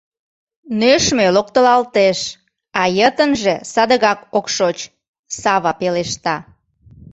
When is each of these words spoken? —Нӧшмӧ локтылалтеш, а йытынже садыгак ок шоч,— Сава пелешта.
—Нӧшмӧ 0.79 1.25
локтылалтеш, 1.35 2.19
а 2.81 2.81
йытынже 2.97 3.55
садыгак 3.73 4.19
ок 4.37 4.45
шоч,— 4.55 4.77
Сава 5.39 5.71
пелешта. 5.79 6.35